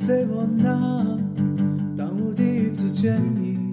[0.00, 1.18] Say what now？
[1.94, 3.70] 当我第一次见你，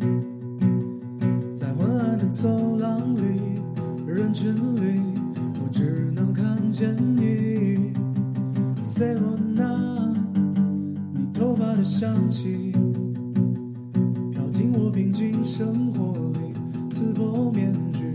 [1.56, 3.22] 在昏暗的走廊里，
[4.06, 5.02] 人群里，
[5.64, 7.94] 我只能看见你。
[8.84, 10.14] Say what now？
[11.14, 12.74] 你头发的香气，
[14.34, 16.52] 飘进我平静生活里，
[16.90, 18.12] 刺破面具，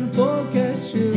[0.00, 1.12] I can't forget you.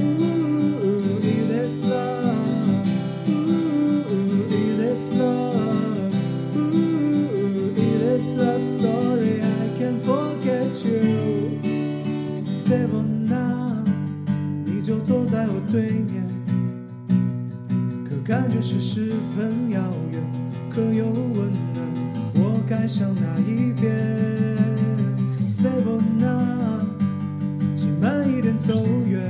[0.00, 2.86] Ooh, it is love.
[3.28, 6.14] Ooh, it is love.
[6.56, 8.62] Ooh, it is love.
[8.62, 11.58] Sorry, I can't forget you.
[12.54, 13.82] Seven now，
[14.64, 16.24] 你就坐在我对面，
[18.08, 19.80] 可感觉是十分遥
[20.12, 20.22] 远，
[20.70, 21.84] 可又温暖。
[22.34, 23.90] 我该向哪一边
[25.50, 26.37] Seven.
[28.58, 28.74] 走
[29.06, 29.22] 远，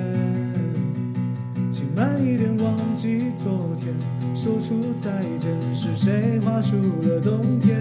[1.71, 3.95] 请慢一点忘记昨天，
[4.35, 7.79] 说出再见，是谁画出了冬天？